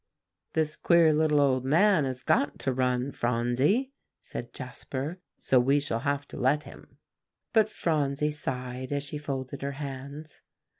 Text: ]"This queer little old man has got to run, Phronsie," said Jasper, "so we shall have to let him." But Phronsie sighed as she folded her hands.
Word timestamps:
]"This 0.55 0.77
queer 0.77 1.13
little 1.13 1.39
old 1.39 1.63
man 1.63 2.05
has 2.05 2.23
got 2.23 2.57
to 2.61 2.73
run, 2.73 3.11
Phronsie," 3.11 3.93
said 4.19 4.51
Jasper, 4.51 5.19
"so 5.37 5.59
we 5.59 5.79
shall 5.79 5.99
have 5.99 6.27
to 6.29 6.37
let 6.37 6.63
him." 6.63 6.97
But 7.53 7.69
Phronsie 7.69 8.31
sighed 8.31 8.91
as 8.91 9.03
she 9.03 9.19
folded 9.19 9.61
her 9.61 9.73
hands. 9.73 10.41